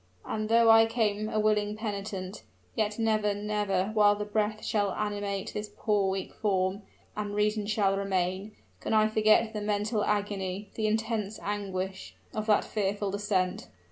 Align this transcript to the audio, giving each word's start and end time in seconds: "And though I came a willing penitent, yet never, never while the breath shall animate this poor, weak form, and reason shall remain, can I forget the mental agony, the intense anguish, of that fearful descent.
"And 0.25 0.49
though 0.49 0.71
I 0.71 0.87
came 0.87 1.29
a 1.29 1.39
willing 1.39 1.77
penitent, 1.77 2.41
yet 2.73 2.97
never, 2.97 3.35
never 3.35 3.91
while 3.93 4.15
the 4.15 4.25
breath 4.25 4.65
shall 4.65 4.93
animate 4.93 5.53
this 5.53 5.69
poor, 5.77 6.09
weak 6.09 6.33
form, 6.33 6.81
and 7.15 7.35
reason 7.35 7.67
shall 7.67 7.95
remain, 7.95 8.53
can 8.79 8.95
I 8.95 9.07
forget 9.09 9.53
the 9.53 9.61
mental 9.61 10.03
agony, 10.03 10.71
the 10.73 10.87
intense 10.87 11.37
anguish, 11.43 12.15
of 12.33 12.47
that 12.47 12.65
fearful 12.65 13.11
descent. 13.11 13.67